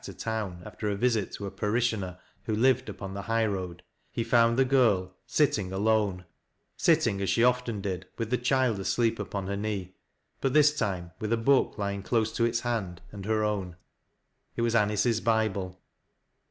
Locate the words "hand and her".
12.61-13.43